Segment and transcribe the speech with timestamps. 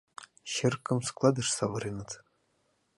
[0.53, 2.09] Черкым складыш савыреныт.